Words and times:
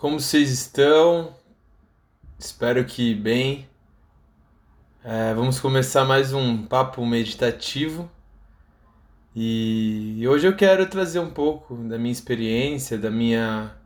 como 0.00 0.18
vocês 0.18 0.50
estão? 0.50 1.34
Espero 2.38 2.82
que 2.86 3.14
bem. 3.14 3.68
É, 5.04 5.34
vamos 5.34 5.60
começar 5.60 6.06
mais 6.06 6.32
um 6.32 6.64
papo 6.64 7.04
meditativo 7.04 8.10
e 9.36 10.24
hoje 10.26 10.46
eu 10.46 10.56
quero 10.56 10.88
trazer 10.88 11.18
um 11.18 11.28
pouco 11.28 11.76
da 11.84 11.98
minha 11.98 12.12
experiência, 12.12 12.96
da 12.96 13.10
minha, 13.10 13.76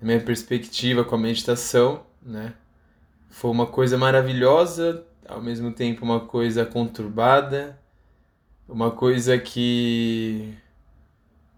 da 0.00 0.06
minha 0.06 0.18
perspectiva 0.18 1.04
com 1.04 1.14
a 1.14 1.18
meditação, 1.18 2.06
né? 2.22 2.54
Foi 3.28 3.50
uma 3.50 3.66
coisa 3.66 3.98
maravilhosa, 3.98 5.04
ao 5.28 5.42
mesmo 5.42 5.72
tempo 5.72 6.06
uma 6.06 6.20
coisa 6.20 6.64
conturbada, 6.64 7.78
uma 8.66 8.90
coisa 8.90 9.36
que 9.36 10.54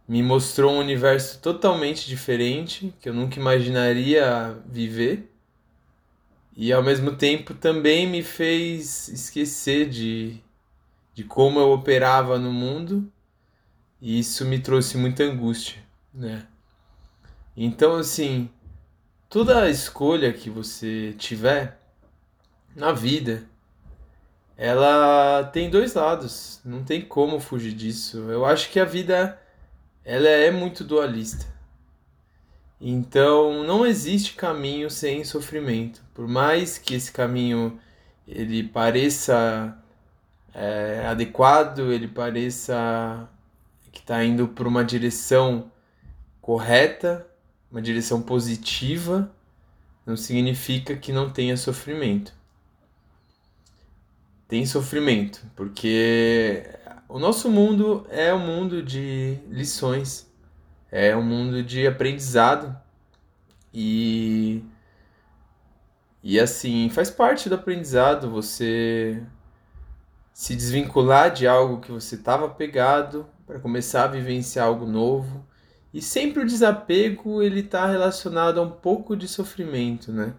me 0.07 0.23
mostrou 0.23 0.73
um 0.73 0.79
universo 0.79 1.41
totalmente 1.41 2.07
diferente 2.07 2.93
que 3.00 3.09
eu 3.09 3.14
nunca 3.14 3.39
imaginaria 3.39 4.57
viver 4.67 5.31
e 6.57 6.72
ao 6.72 6.82
mesmo 6.82 7.17
tempo 7.17 7.54
também 7.54 8.07
me 8.07 8.22
fez 8.22 9.09
esquecer 9.09 9.89
de, 9.89 10.39
de 11.14 11.25
como 11.25 11.59
eu 11.59 11.71
operava 11.71 12.39
no 12.39 12.53
mundo 12.53 13.11
e 14.00 14.18
isso 14.18 14.45
me 14.45 14.59
trouxe 14.59 14.98
muita 14.98 15.25
angústia, 15.25 15.82
né? 16.12 16.46
Então 17.57 17.96
assim, 17.96 18.50
toda 19.29 19.71
escolha 19.71 20.32
que 20.32 20.50
você 20.50 21.14
tiver 21.17 21.81
na 22.76 22.93
vida, 22.93 23.48
ela 24.57 25.45
tem 25.45 25.71
dois 25.71 25.95
lados, 25.95 26.61
não 26.64 26.84
tem 26.84 27.00
como 27.00 27.40
fugir 27.40 27.73
disso. 27.73 28.18
Eu 28.31 28.45
acho 28.45 28.71
que 28.71 28.79
a 28.79 28.84
vida 28.84 29.40
ela 30.04 30.29
é 30.29 30.50
muito 30.50 30.85
dualista. 30.85 31.46
Então, 32.81 33.64
não 33.64 33.86
existe 33.86 34.34
caminho 34.34 34.91
sem 34.91 35.25
sofrimento. 35.25 36.03
Por 36.12 36.29
mais 36.29 36.77
que 36.77 36.95
esse 36.95 37.11
caminho 37.11 37.81
ele 38.29 38.62
pareça 38.64 39.77
é, 40.53 41.05
adequado, 41.06 41.92
ele 41.92 42.09
pareça 42.09 43.29
que 43.92 44.01
está 44.01 44.23
indo 44.25 44.48
por 44.48 44.67
uma 44.67 44.84
direção 44.84 45.70
correta, 46.42 47.27
uma 47.70 47.81
direção 47.81 48.20
positiva, 48.20 49.31
não 50.05 50.17
significa 50.17 50.95
que 50.97 51.12
não 51.12 51.31
tenha 51.31 51.57
sofrimento. 51.57 52.34
Tem 54.55 54.65
sofrimento, 54.65 55.45
porque 55.57 56.63
o 57.09 57.19
nosso 57.19 57.51
mundo 57.51 58.07
é 58.09 58.33
um 58.33 58.39
mundo 58.39 58.85
de 58.85 59.37
lições, 59.49 60.33
é 60.93 61.17
um 61.17 61.25
mundo 61.25 61.61
de 61.61 61.85
aprendizado 61.89 62.73
e 63.73 64.63
e 66.23 66.39
assim 66.39 66.89
faz 66.89 67.11
parte 67.11 67.49
do 67.49 67.57
aprendizado 67.57 68.31
você 68.31 69.21
se 70.33 70.55
desvincular 70.55 71.33
de 71.33 71.49
algo 71.49 71.81
que 71.81 71.91
você 71.91 72.15
estava 72.15 72.49
pegado 72.49 73.27
para 73.45 73.59
começar 73.59 74.05
a 74.05 74.07
vivenciar 74.07 74.69
algo 74.69 74.87
novo 74.87 75.45
e 75.93 76.01
sempre 76.01 76.45
o 76.45 76.47
desapego 76.47 77.43
ele 77.43 77.59
está 77.59 77.87
relacionado 77.87 78.61
a 78.61 78.63
um 78.63 78.71
pouco 78.71 79.17
de 79.17 79.27
sofrimento, 79.27 80.13
né? 80.13 80.33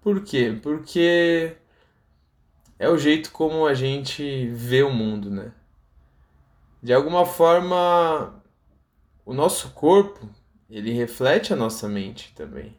Por 0.00 0.24
quê? 0.24 0.58
Porque 0.62 1.58
é 2.82 2.88
o 2.88 2.98
jeito 2.98 3.30
como 3.30 3.66
a 3.66 3.74
gente 3.74 4.48
vê 4.48 4.82
o 4.82 4.92
mundo, 4.92 5.30
né? 5.30 5.52
de 6.82 6.92
alguma 6.92 7.24
forma 7.24 8.42
o 9.24 9.32
nosso 9.32 9.70
corpo 9.70 10.28
ele 10.68 10.90
reflete 10.90 11.52
a 11.52 11.56
nossa 11.56 11.88
mente 11.88 12.32
também. 12.34 12.76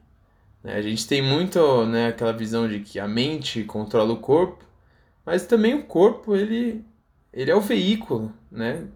Né? 0.62 0.76
A 0.76 0.82
gente 0.82 1.08
tem 1.08 1.22
muito 1.22 1.86
né, 1.86 2.08
aquela 2.08 2.34
visão 2.34 2.68
de 2.68 2.82
que 2.82 3.00
a 3.00 3.08
mente 3.08 3.64
controla 3.64 4.12
o 4.12 4.20
corpo, 4.20 4.66
mas 5.26 5.46
também 5.46 5.74
o 5.74 5.86
corpo 5.86 6.36
ele, 6.36 6.84
ele 7.32 7.52
é 7.52 7.56
o 7.56 7.62
veículo, 7.62 8.34
né? 8.52 8.88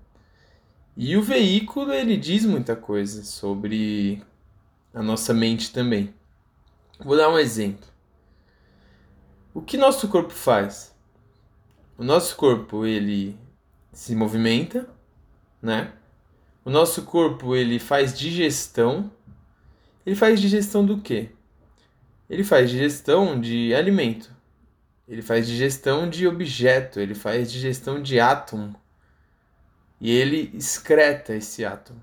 E 0.96 1.16
o 1.16 1.22
veículo 1.22 1.94
ele 1.94 2.18
diz 2.18 2.44
muita 2.44 2.76
coisa 2.76 3.24
sobre 3.24 4.22
a 4.94 5.02
nossa 5.04 5.34
mente 5.34 5.72
também. 5.72 6.14
Vou 7.00 7.16
dar 7.16 7.30
um 7.30 7.38
exemplo. 7.38 7.88
O 9.54 9.62
que 9.62 9.78
nosso 9.78 10.08
corpo 10.08 10.34
faz? 10.34 10.97
O 11.98 12.04
nosso 12.04 12.36
corpo 12.36 12.86
ele 12.86 13.36
se 13.92 14.16
movimenta, 14.16 14.88
né? 15.60 15.92
O 16.64 16.70
nosso 16.70 17.02
corpo 17.04 17.56
ele 17.56 17.80
faz 17.80 18.18
digestão. 18.18 19.12
Ele 20.06 20.16
faz 20.16 20.40
digestão 20.40 20.86
do 20.86 21.02
quê? 21.02 21.30
Ele 22.30 22.44
faz 22.44 22.70
digestão 22.70 23.40
de 23.42 23.74
alimento. 23.74 24.32
Ele 25.08 25.24
faz 25.24 25.48
digestão 25.48 26.08
de 26.08 26.28
objeto, 26.28 27.00
ele 27.00 27.16
faz 27.16 27.52
digestão 27.52 28.02
de 28.02 28.20
átomo. 28.20 28.76
E 30.00 30.12
ele 30.12 30.52
excreta 30.54 31.34
esse 31.34 31.66
átomo. 31.66 32.02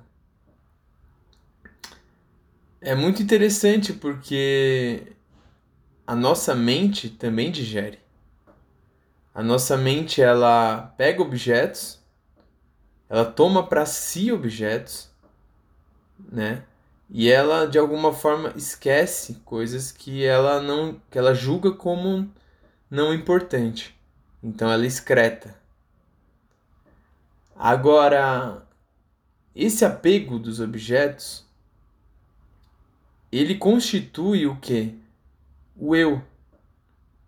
É 2.81 2.94
muito 2.94 3.22
interessante 3.22 3.93
porque 3.93 5.12
a 6.06 6.16
nossa 6.16 6.55
mente 6.55 7.09
também 7.09 7.53
digere. 7.53 8.03
A 9.34 9.43
nossa 9.43 9.77
mente 9.77 10.22
ela 10.22 10.95
pega 10.97 11.21
objetos 11.21 12.05
ela 13.15 13.25
toma 13.25 13.65
para 13.65 13.87
si 13.87 14.33
objetos, 14.33 15.09
né? 16.19 16.65
E 17.09 17.31
ela 17.31 17.65
de 17.65 17.78
alguma 17.78 18.12
forma 18.12 18.53
esquece 18.56 19.34
coisas 19.44 19.93
que 19.93 20.25
ela 20.25 20.61
não 20.61 21.00
que 21.09 21.17
ela 21.17 21.33
julga 21.33 21.71
como 21.71 22.28
não 22.91 23.15
importante. 23.15 23.94
Então 24.43 24.69
ela 24.69 24.84
excreta. 24.84 25.55
Agora 27.55 28.67
esse 29.55 29.84
apego 29.84 30.39
dos 30.39 30.59
objetos 30.59 31.47
ele 33.31 33.55
constitui 33.55 34.47
o 34.47 34.56
que? 34.56 34.99
O 35.77 35.94
eu. 35.94 36.21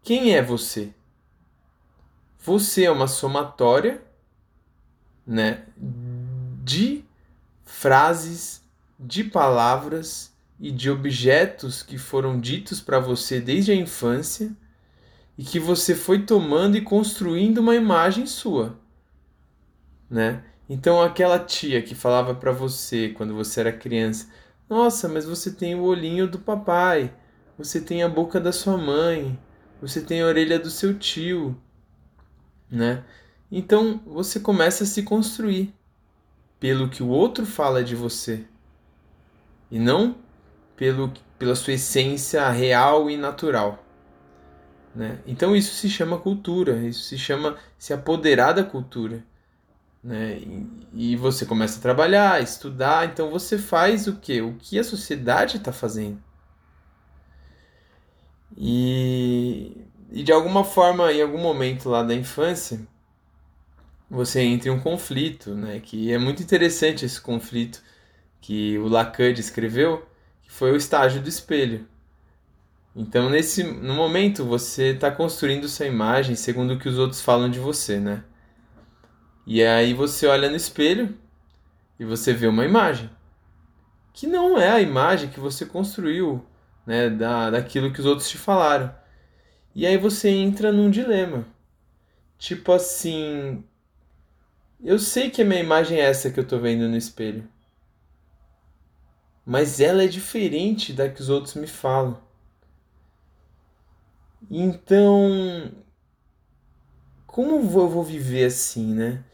Quem 0.03 0.35
é 0.35 0.43
você? 0.43 0.93
Você 2.47 2.85
é 2.85 2.91
uma 2.93 3.09
somatória 3.09 4.01
né, 5.27 5.65
de 6.63 7.05
frases, 7.65 8.63
de 9.01 9.25
palavras 9.25 10.33
e 10.61 10.71
de 10.71 10.89
objetos 10.89 11.83
que 11.83 11.99
foram 11.99 12.39
ditos 12.39 12.81
para 12.81 13.01
você 13.01 13.41
desde 13.41 13.73
a 13.73 13.75
infância 13.75 14.57
e 15.37 15.43
que 15.43 15.59
você 15.59 15.93
foi 15.93 16.23
tomando 16.23 16.77
e 16.77 16.83
construindo 16.83 17.59
uma 17.59 17.75
imagem 17.75 18.27
sua, 18.27 18.79
né? 20.09 20.45
Então 20.69 21.03
aquela 21.03 21.41
tia 21.41 21.83
que 21.83 21.97
falava 21.97 22.33
para 22.33 22.53
você 22.53 23.09
quando 23.09 23.35
você 23.35 23.59
era 23.59 23.73
criança, 23.73 24.31
nossa, 24.71 25.09
mas 25.09 25.25
você 25.25 25.51
tem 25.51 25.75
o 25.75 25.83
olhinho 25.83 26.29
do 26.29 26.39
papai, 26.39 27.13
você 27.59 27.81
tem 27.81 28.05
a 28.05 28.09
boca 28.09 28.39
da 28.39 28.53
sua 28.53 28.79
mãe, 28.79 29.37
você 29.83 30.01
tem 30.01 30.23
a 30.23 30.27
orelha 30.27 30.61
do 30.61 30.71
seu 30.71 30.97
tio, 30.97 31.61
né? 32.71 33.05
Então 33.51 34.01
você 34.07 34.41
começa 34.41 34.85
a 34.85 34.87
se 34.87 35.03
construir 35.03 35.73
pelo 36.59 36.89
que 36.89 37.03
o 37.03 37.09
outro 37.09 37.47
fala 37.47 37.85
de 37.85 37.95
você 37.95 38.45
e 39.71 39.79
não 39.79 40.17
pelo, 40.77 41.13
pela 41.39 41.55
sua 41.55 41.75
essência 41.75 42.49
real 42.51 43.11
e 43.11 43.17
natural. 43.17 43.85
Né? 44.95 45.19
Então 45.27 45.55
isso 45.55 45.75
se 45.75 45.89
chama 45.91 46.19
cultura, 46.19 46.79
isso 46.79 47.05
se 47.05 47.19
chama 47.19 47.57
se 47.79 47.93
apoderar 47.93 48.55
da 48.55 48.65
cultura. 48.65 49.23
Né? 50.03 50.39
E, 50.39 51.13
e 51.13 51.17
você 51.17 51.45
começa 51.45 51.79
a 51.79 51.83
trabalhar, 51.83 52.43
estudar, 52.43 53.07
então 53.07 53.31
você 53.31 53.59
faz 53.59 54.07
o 54.07 54.17
que? 54.17 54.41
O 54.41 54.55
que 54.55 54.79
a 54.79 54.85
sociedade 54.85 55.59
está 55.59 55.73
fazendo. 55.73 56.23
E, 58.57 59.86
e 60.11 60.23
de 60.23 60.33
alguma 60.33 60.65
forma, 60.65 61.13
em 61.13 61.23
algum 61.23 61.39
momento 61.39 61.89
lá 61.89 62.03
da 62.03 62.15
infância, 62.15 62.87
você 64.09 64.41
entra 64.41 64.69
em 64.69 64.73
um 64.73 64.81
conflito, 64.81 65.55
né? 65.55 65.81
Que 65.81 66.13
é 66.13 66.19
muito 66.19 66.43
interessante 66.43 67.05
esse 67.05 67.21
conflito 67.21 67.83
que 68.41 68.79
o 68.79 68.89
Lacan 68.89 69.33
descreveu, 69.33 70.07
que 70.43 70.51
foi 70.53 70.73
o 70.73 70.77
estágio 70.77 71.21
do 71.21 71.29
espelho. 71.29 71.87
Então, 72.95 73.29
nesse 73.29 73.63
no 73.63 73.95
momento, 73.95 74.45
você 74.45 74.93
está 74.93 75.11
construindo 75.11 75.69
sua 75.69 75.87
imagem 75.87 76.35
segundo 76.37 76.75
o 76.75 76.79
que 76.79 76.89
os 76.89 76.99
outros 76.99 77.21
falam 77.21 77.51
de 77.51 77.59
você, 77.59 77.99
né? 77.99 78.25
E 79.47 79.63
aí 79.63 79.93
você 79.95 80.27
olha 80.27 80.49
no 80.49 80.57
espelho 80.57 81.17
e 81.99 82.05
você 82.05 82.33
vê 82.33 82.47
uma 82.47 82.65
imagem 82.65 83.11
que 84.13 84.27
não 84.27 84.59
é 84.59 84.71
a 84.71 84.81
imagem 84.81 85.29
que 85.29 85.39
você 85.39 85.67
construiu, 85.67 86.43
né, 86.87 87.11
da, 87.11 87.51
daquilo 87.51 87.93
que 87.93 88.01
os 88.01 88.07
outros 88.07 88.31
te 88.31 88.39
falaram. 88.39 88.91
E 89.77 89.87
aí 89.87 89.97
você 89.97 90.29
entra 90.31 90.73
num 90.73 90.91
dilema. 90.91 91.47
Tipo 92.39 92.73
assim, 92.73 93.63
eu 94.83 94.99
sei 94.99 95.31
que 95.31 95.43
a 95.43 95.45
minha 95.45 95.61
imagem 95.61 95.99
é 95.99 96.03
essa 96.03 96.31
que 96.31 96.41
eu 96.41 96.49
tô 96.49 96.59
vendo 96.59 96.89
no 96.89 96.97
espelho. 96.97 97.49
mas 99.47 99.81
ela 99.81 100.03
é 100.03 100.09
diferente 100.09 100.93
da 100.93 101.09
que 101.09 101.21
os 101.21 101.29
outros 101.29 101.55
me 101.55 101.69
falam. 101.69 102.21
Então, 104.51 105.71
como 107.27 107.57
eu 107.57 107.63
vou 107.63 108.03
viver 108.03 108.47
assim, 108.47 108.93
né? 108.93 109.25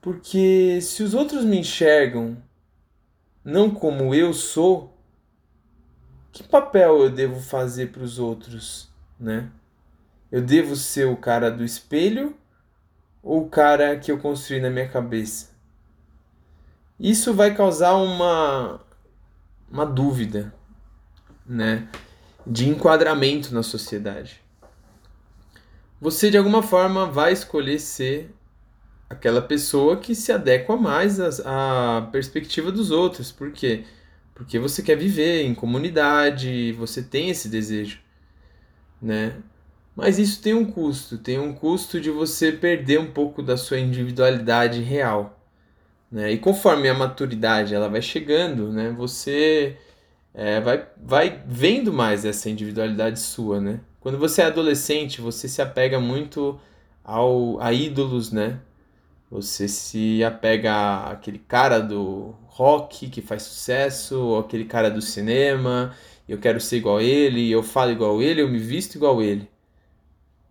Porque 0.00 0.80
se 0.80 1.02
os 1.02 1.14
outros 1.14 1.44
me 1.44 1.58
enxergam 1.58 2.40
não 3.44 3.70
como 3.70 4.14
eu 4.14 4.32
sou, 4.32 4.96
que 6.32 6.42
papel 6.42 7.02
eu 7.02 7.10
devo 7.10 7.40
fazer 7.40 7.90
para 7.90 8.02
os 8.02 8.18
outros, 8.18 8.89
né? 9.20 9.50
Eu 10.32 10.40
devo 10.40 10.74
ser 10.74 11.06
o 11.06 11.16
cara 11.16 11.50
do 11.50 11.64
espelho 11.64 12.34
ou 13.22 13.44
o 13.44 13.48
cara 13.48 13.98
que 13.98 14.10
eu 14.10 14.18
construí 14.18 14.60
na 14.60 14.70
minha 14.70 14.88
cabeça? 14.88 15.50
Isso 16.98 17.34
vai 17.34 17.54
causar 17.54 17.94
uma 17.96 18.80
uma 19.70 19.86
dúvida, 19.86 20.52
né, 21.46 21.88
de 22.44 22.68
enquadramento 22.68 23.54
na 23.54 23.62
sociedade. 23.62 24.40
Você 26.00 26.30
de 26.30 26.36
alguma 26.36 26.62
forma 26.62 27.06
vai 27.06 27.32
escolher 27.32 27.78
ser 27.78 28.34
aquela 29.08 29.42
pessoa 29.42 29.96
que 29.96 30.14
se 30.14 30.32
adequa 30.32 30.76
mais 30.76 31.20
à, 31.44 32.08
perspectiva 32.10 32.72
dos 32.72 32.90
outros. 32.90 33.30
Por 33.30 33.52
quê? 33.52 33.84
Porque 34.34 34.58
você 34.58 34.82
quer 34.82 34.96
viver 34.96 35.42
em 35.42 35.54
comunidade, 35.54 36.72
você 36.72 37.02
tem 37.02 37.28
esse 37.28 37.48
desejo, 37.48 38.00
né? 39.00 39.34
Mas 39.94 40.18
isso 40.18 40.40
tem 40.42 40.54
um 40.54 40.64
custo, 40.64 41.18
tem 41.18 41.38
um 41.38 41.52
custo 41.52 42.00
de 42.00 42.10
você 42.10 42.52
perder 42.52 42.98
um 43.00 43.10
pouco 43.10 43.42
da 43.42 43.56
sua 43.56 43.78
individualidade 43.78 44.80
real, 44.80 45.38
né? 46.10 46.30
E 46.32 46.38
conforme 46.38 46.88
a 46.88 46.94
maturidade 46.94 47.74
ela 47.74 47.88
vai 47.88 48.02
chegando, 48.02 48.72
né? 48.72 48.90
Você 48.96 49.76
é, 50.34 50.60
vai, 50.60 50.86
vai 50.96 51.42
vendo 51.46 51.92
mais 51.92 52.24
essa 52.24 52.48
individualidade 52.48 53.20
sua, 53.20 53.60
né? 53.60 53.80
Quando 54.00 54.18
você 54.18 54.42
é 54.42 54.46
adolescente, 54.46 55.20
você 55.20 55.48
se 55.48 55.60
apega 55.60 56.00
muito 56.00 56.58
ao, 57.04 57.60
a 57.60 57.72
ídolos, 57.72 58.32
né? 58.32 58.60
Você 59.30 59.68
se 59.68 60.24
apega 60.24 61.04
àquele 61.10 61.38
cara 61.38 61.78
do 61.80 62.34
rock 62.46 63.08
que 63.08 63.22
faz 63.22 63.42
sucesso, 63.42 64.20
ou 64.20 64.38
aquele 64.40 64.64
cara 64.64 64.90
do 64.90 65.00
cinema, 65.00 65.94
eu 66.30 66.38
quero 66.38 66.60
ser 66.60 66.76
igual 66.76 66.98
a 66.98 67.02
ele, 67.02 67.50
eu 67.50 67.60
falo 67.60 67.90
igual 67.90 68.20
a 68.20 68.22
ele, 68.22 68.40
eu 68.40 68.48
me 68.48 68.58
visto 68.58 68.94
igual 68.94 69.18
a 69.18 69.24
ele. 69.24 69.50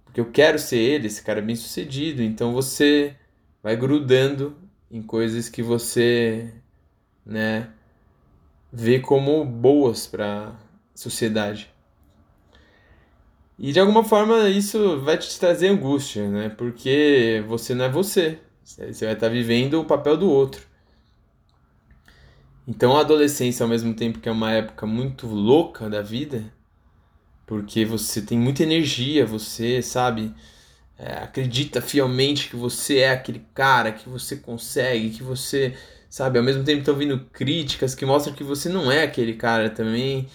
Porque 0.03 0.19
eu 0.19 0.29
quero 0.29 0.59
ser 0.59 0.77
ele, 0.77 1.07
esse 1.07 1.23
cara 1.23 1.41
bem 1.41 1.55
sucedido. 1.55 2.21
Então 2.21 2.51
você 2.51 3.15
vai 3.63 3.77
grudando 3.77 4.57
em 4.91 5.01
coisas 5.01 5.47
que 5.47 5.63
você, 5.63 6.53
né, 7.25 7.69
vê 8.73 8.99
como 8.99 9.45
boas 9.45 10.05
para 10.05 10.53
sociedade. 10.93 11.73
E 13.57 13.71
de 13.71 13.79
alguma 13.79 14.03
forma 14.03 14.49
isso 14.49 14.99
vai 14.99 15.17
te 15.17 15.39
trazer 15.39 15.69
angústia, 15.69 16.27
né? 16.29 16.49
Porque 16.49 17.41
você 17.47 17.73
não 17.73 17.85
é 17.85 17.89
você. 17.89 18.37
Você 18.63 19.05
vai 19.05 19.13
estar 19.13 19.29
vivendo 19.29 19.79
o 19.79 19.85
papel 19.85 20.17
do 20.17 20.29
outro. 20.29 20.68
Então 22.67 22.95
a 22.95 23.01
adolescência, 23.01 23.63
ao 23.63 23.69
mesmo 23.69 23.93
tempo 23.93 24.19
que 24.19 24.29
é 24.29 24.31
uma 24.31 24.51
época 24.51 24.85
muito 24.85 25.27
louca 25.27 25.89
da 25.89 26.01
vida, 26.01 26.53
porque 27.47 27.85
você 27.85 28.21
tem 28.21 28.37
muita 28.39 28.63
energia, 28.63 29.25
você, 29.25 29.81
sabe, 29.81 30.33
é, 30.97 31.13
acredita 31.23 31.81
fielmente 31.81 32.49
que 32.49 32.55
você 32.55 32.99
é 32.99 33.11
aquele 33.11 33.43
cara, 33.53 33.91
que 33.91 34.07
você 34.07 34.35
consegue, 34.37 35.11
que 35.11 35.23
você, 35.23 35.75
sabe, 36.09 36.37
ao 36.37 36.43
mesmo 36.43 36.63
tempo 36.63 36.79
estão 36.79 36.95
vindo 36.95 37.19
críticas 37.33 37.95
que 37.95 38.05
mostram 38.05 38.35
que 38.35 38.43
você 38.43 38.69
não 38.69 38.91
é 38.91 39.03
aquele 39.03 39.33
cara 39.33 39.69
também. 39.69 40.27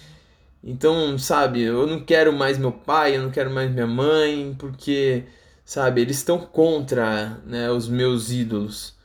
Então, 0.63 1.17
sabe, 1.17 1.61
eu 1.61 1.87
não 1.87 2.03
quero 2.03 2.33
mais 2.33 2.57
meu 2.57 2.71
pai, 2.71 3.15
eu 3.17 3.23
não 3.23 3.31
quero 3.31 3.51
mais 3.51 3.71
minha 3.71 3.87
mãe, 3.87 4.55
porque 4.59 5.25
sabe? 5.65 6.01
Eles 6.01 6.17
estão 6.17 6.39
contra 6.39 7.41
né, 7.45 7.69
os 7.71 7.89
meus 7.89 8.31
ídolos. 8.31 8.95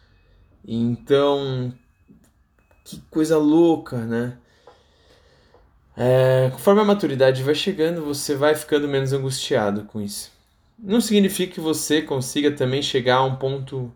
Então, 0.66 1.72
que 2.90 3.00
coisa 3.10 3.38
louca, 3.38 4.04
né? 4.04 4.36
É, 5.96 6.50
conforme 6.50 6.80
a 6.80 6.84
maturidade 6.84 7.42
vai 7.42 7.54
chegando, 7.54 8.04
você 8.04 8.34
vai 8.34 8.54
ficando 8.54 8.88
menos 8.88 9.12
angustiado 9.12 9.84
com 9.84 10.00
isso. 10.00 10.32
Não 10.78 11.00
significa 11.00 11.54
que 11.54 11.60
você 11.60 12.02
consiga 12.02 12.50
também 12.50 12.82
chegar 12.82 13.16
a 13.16 13.24
um 13.24 13.36
ponto 13.36 13.92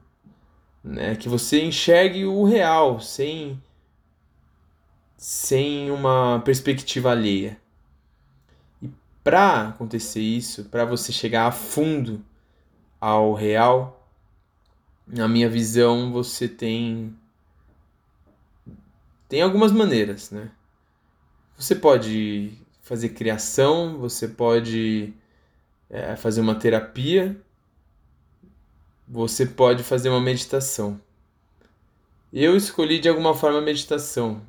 né, 0.82 1.17
que 1.17 1.29
você 1.29 1.62
enxergue 1.62 2.25
o 2.26 2.44
real, 2.44 3.00
sem, 3.00 3.61
sem 5.17 5.91
uma 5.91 6.41
perspectiva 6.44 7.11
alheia. 7.11 7.58
E 8.82 8.91
para 9.23 9.69
acontecer 9.69 10.20
isso, 10.20 10.64
para 10.64 10.85
você 10.85 11.11
chegar 11.11 11.46
a 11.46 11.52
fundo 11.52 12.23
ao 13.00 13.32
real, 13.32 14.08
na 15.06 15.26
minha 15.26 15.49
visão, 15.49 16.12
você 16.12 16.46
tem 16.46 17.17
tem 19.29 19.43
algumas 19.43 19.73
maneiras, 19.73 20.31
né? 20.31 20.50
Você 21.56 21.75
pode 21.75 22.53
fazer 22.82 23.11
criação, 23.11 23.99
você 23.99 24.29
pode 24.29 25.15
é, 25.88 26.17
fazer 26.17 26.41
uma 26.41 26.55
terapia, 26.55 27.41
você 29.06 29.47
pode 29.47 29.82
fazer 29.82 30.09
uma 30.09 30.21
meditação. 30.21 31.00
Eu 32.32 32.56
escolhi 32.56 32.99
de 32.99 33.09
alguma 33.09 33.35
forma 33.35 33.59
a 33.59 33.62
meditação. 33.62 34.43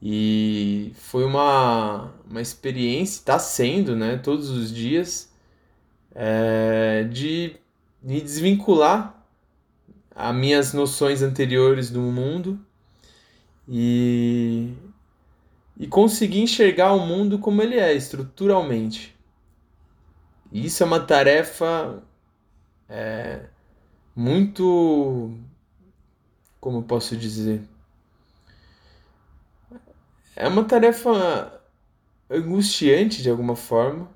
E 0.00 0.92
foi 0.94 1.24
uma, 1.24 2.12
uma 2.28 2.42
experiência, 2.42 3.18
está 3.18 3.38
sendo, 3.38 3.96
né, 3.96 4.18
todos 4.18 4.50
os 4.50 4.72
dias, 4.72 5.32
é, 6.14 7.04
de 7.04 7.56
me 8.02 8.20
desvincular 8.20 9.14
as 10.14 10.34
minhas 10.34 10.72
noções 10.72 11.22
anteriores 11.22 11.90
do 11.90 12.00
mundo 12.00 12.60
e, 13.68 14.72
e 15.76 15.86
conseguir 15.86 16.40
enxergar 16.40 16.92
o 16.92 17.06
mundo 17.06 17.38
como 17.38 17.62
ele 17.62 17.76
é, 17.76 17.94
estruturalmente. 17.94 19.16
isso 20.52 20.82
é 20.82 20.86
uma 20.86 21.00
tarefa 21.00 22.02
é, 22.88 23.46
muito. 24.14 25.32
Como 26.60 26.78
eu 26.78 26.82
posso 26.82 27.16
dizer? 27.16 27.62
É 30.34 30.46
uma 30.48 30.64
tarefa 30.64 31.60
angustiante 32.28 33.22
de 33.22 33.30
alguma 33.30 33.56
forma, 33.56 34.08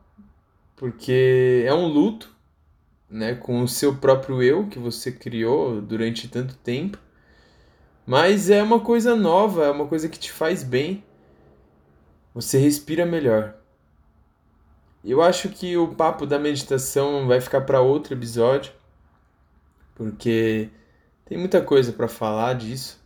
porque 0.76 1.64
é 1.66 1.72
um 1.72 1.86
luto, 1.86 2.34
né, 3.08 3.34
com 3.34 3.62
o 3.62 3.68
seu 3.68 3.96
próprio 3.96 4.42
eu 4.42 4.68
que 4.68 4.78
você 4.78 5.10
criou 5.12 5.80
durante 5.80 6.28
tanto 6.28 6.56
tempo. 6.56 6.98
Mas 8.10 8.50
é 8.50 8.60
uma 8.60 8.80
coisa 8.80 9.14
nova, 9.14 9.66
é 9.66 9.70
uma 9.70 9.86
coisa 9.86 10.08
que 10.08 10.18
te 10.18 10.32
faz 10.32 10.64
bem. 10.64 11.04
Você 12.34 12.58
respira 12.58 13.06
melhor. 13.06 13.54
Eu 15.04 15.22
acho 15.22 15.48
que 15.48 15.76
o 15.76 15.94
papo 15.94 16.26
da 16.26 16.36
meditação 16.36 17.28
vai 17.28 17.40
ficar 17.40 17.60
para 17.60 17.80
outro 17.80 18.12
episódio, 18.12 18.72
porque 19.94 20.70
tem 21.24 21.38
muita 21.38 21.62
coisa 21.62 21.92
para 21.92 22.08
falar 22.08 22.54
disso. 22.54 23.00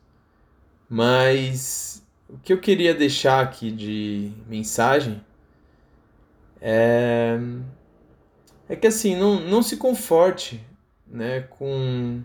Mas 0.89 2.03
o 2.27 2.39
que 2.39 2.55
eu 2.55 2.59
queria 2.59 2.95
deixar 2.95 3.43
aqui 3.43 3.71
de 3.71 4.33
mensagem 4.49 5.23
é, 6.63 7.39
é 8.71 8.75
que 8.75 8.87
assim, 8.87 9.15
não, 9.17 9.39
não 9.39 9.63
se 9.63 9.77
conforte 9.77 10.65
né, 11.07 11.43
com, 11.43 12.25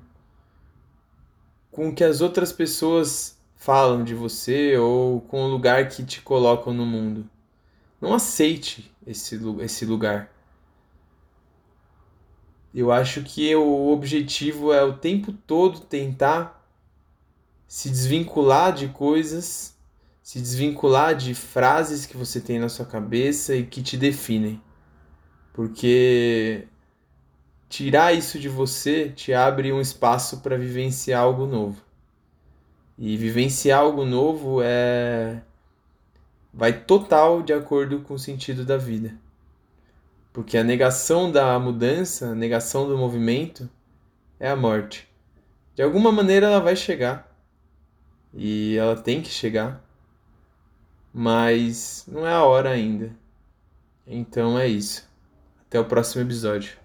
com 1.80 1.88
o 1.88 1.96
que 1.96 2.04
as 2.04 2.20
outras 2.20 2.52
pessoas 2.52 3.38
falam 3.56 4.04
de 4.04 4.14
você 4.14 4.76
ou 4.76 5.22
com 5.22 5.46
o 5.46 5.48
lugar 5.48 5.88
que 5.88 6.04
te 6.04 6.22
colocam 6.22 6.74
no 6.74 6.86
mundo. 6.86 7.26
Não 8.02 8.14
aceite 8.14 8.94
esse, 9.08 9.40
esse 9.62 9.86
lugar. 9.86 10.30
Eu 12.76 12.92
acho 12.92 13.24
que 13.24 13.56
o 13.56 13.94
objetivo 13.94 14.74
é 14.74 14.84
o 14.84 14.98
tempo 14.98 15.32
todo 15.32 15.80
tentar 15.80 16.70
se 17.66 17.90
desvincular 17.90 18.74
de 18.74 18.90
coisas 18.90 19.74
se 20.22 20.42
desvincular 20.42 21.16
de 21.16 21.34
frases 21.34 22.06
que 22.06 22.18
você 22.18 22.42
tem 22.42 22.60
na 22.60 22.68
sua 22.68 22.86
cabeça 22.86 23.56
e 23.56 23.66
que 23.66 23.82
te 23.82 23.96
definem. 23.96 24.62
Porque 25.54 26.68
tirar 27.70 28.14
isso 28.14 28.40
de 28.40 28.50
você 28.50 29.10
te 29.10 29.32
abre 29.32 29.72
um 29.72 29.80
espaço 29.80 30.40
para 30.42 30.58
vivenciar 30.58 31.22
algo 31.22 31.46
novo. 31.46 31.82
E 32.98 33.16
vivenciar 33.16 33.80
algo 33.80 34.04
novo 34.04 34.60
é 34.62 35.42
vai 36.52 36.74
total 36.74 37.44
de 37.44 37.54
acordo 37.54 38.02
com 38.02 38.16
o 38.16 38.20
sentido 38.20 38.66
da 38.66 38.76
vida. 38.76 39.16
Porque 40.34 40.58
a 40.58 40.64
negação 40.64 41.32
da 41.32 41.58
mudança, 41.60 42.30
a 42.30 42.36
negação 42.36 42.88
do 42.88 42.98
movimento 42.98 43.70
é 44.40 44.50
a 44.50 44.56
morte. 44.56 45.08
De 45.76 45.84
alguma 45.84 46.12
maneira 46.12 46.48
ela 46.48 46.60
vai 46.60 46.76
chegar. 46.76 47.30
e 48.34 48.76
ela 48.78 48.96
tem 48.96 49.22
que 49.22 49.30
chegar, 49.30 49.84
mas 51.14 52.06
não 52.08 52.28
é 52.28 52.34
a 52.34 52.44
hora 52.44 52.70
ainda. 52.72 53.16
Então 54.06 54.58
é 54.60 54.68
isso. 54.68 55.08
Até 55.68 55.80
o 55.80 55.86
próximo 55.86 56.22
episódio. 56.24 56.78